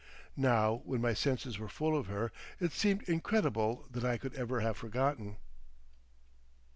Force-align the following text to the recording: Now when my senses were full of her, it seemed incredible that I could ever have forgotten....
Now 0.35 0.81
when 0.83 0.99
my 0.99 1.13
senses 1.13 1.59
were 1.59 1.69
full 1.69 1.95
of 1.95 2.07
her, 2.07 2.31
it 2.59 2.71
seemed 2.71 3.03
incredible 3.03 3.85
that 3.91 4.03
I 4.03 4.17
could 4.17 4.33
ever 4.33 4.61
have 4.61 4.75
forgotten.... 4.75 5.37